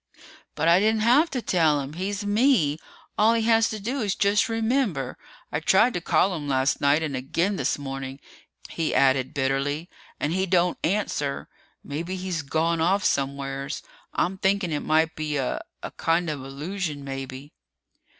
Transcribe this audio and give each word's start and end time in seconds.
"But 0.55 0.67
I 0.67 0.79
didn't 0.79 1.01
have 1.01 1.29
to 1.29 1.43
tell 1.43 1.79
him! 1.79 1.93
He's 1.93 2.25
me! 2.25 2.79
All 3.19 3.35
he 3.35 3.43
has 3.43 3.69
to 3.69 3.79
do 3.79 4.01
is 4.01 4.15
just 4.15 4.49
remember! 4.49 5.15
I 5.51 5.59
tried 5.59 5.93
to 5.93 6.01
call 6.01 6.35
him 6.35 6.47
last 6.47 6.81
night 6.81 7.03
and 7.03 7.15
again 7.15 7.55
this 7.55 7.77
morning," 7.77 8.19
he 8.67 8.95
added 8.95 9.31
bitterly, 9.35 9.91
"and 10.19 10.33
he 10.33 10.47
don't 10.47 10.79
answer. 10.83 11.49
Maybe 11.83 12.15
he's 12.15 12.41
gone 12.41 12.81
off 12.81 13.03
somewheres. 13.05 13.83
I'm 14.11 14.39
thinking 14.39 14.71
it 14.71 14.79
might 14.79 15.15
be 15.15 15.37
a 15.37 15.61
a 15.83 15.91
kind 15.91 16.31
of 16.31 16.43
illusion, 16.43 17.03
maybe." 17.03 17.53